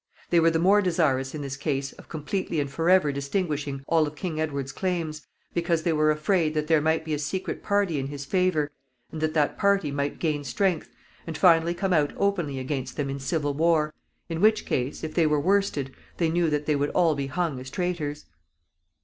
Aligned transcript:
They 0.31 0.39
were 0.39 0.49
the 0.49 0.57
more 0.57 0.81
desirous 0.81 1.35
in 1.35 1.43
this 1.43 1.55
case 1.55 1.91
of 1.93 2.09
completely 2.09 2.59
and 2.59 2.67
forever 2.71 3.07
extinguishing 3.09 3.83
all 3.85 4.07
of 4.07 4.15
King 4.15 4.41
Edward's 4.41 4.71
claims, 4.71 5.27
because 5.53 5.83
they 5.83 5.93
were 5.93 6.09
afraid 6.09 6.55
that 6.55 6.65
there 6.65 6.81
might 6.81 7.05
be 7.05 7.13
a 7.13 7.19
secret 7.19 7.61
party 7.61 7.99
in 7.99 8.07
his 8.07 8.25
favor, 8.25 8.71
and 9.11 9.21
that 9.21 9.35
that 9.35 9.59
party 9.59 9.91
might 9.91 10.17
gain 10.17 10.43
strength, 10.43 10.89
and 11.27 11.37
finally 11.37 11.75
come 11.75 11.93
out 11.93 12.13
openly 12.17 12.57
against 12.57 12.97
them 12.97 13.11
in 13.11 13.19
civil 13.19 13.53
war, 13.53 13.93
in 14.27 14.41
which 14.41 14.65
case, 14.65 15.03
if 15.03 15.13
they 15.13 15.27
were 15.27 15.39
worsted, 15.39 15.93
they 16.17 16.29
knew 16.29 16.49
that 16.49 16.65
they 16.65 16.75
would 16.75 16.89
all 16.95 17.13
be 17.13 17.27
hung 17.27 17.59
as 17.59 17.69
traitors. 17.69 18.25